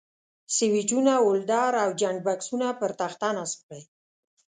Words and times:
سویچونه، 0.55 1.13
ولډر 1.27 1.73
او 1.83 1.89
جاینټ 1.99 2.19
بکسونه 2.27 2.67
پر 2.79 2.91
تخته 2.99 3.27
نصب 3.37 3.59
کړئ. 3.67 3.83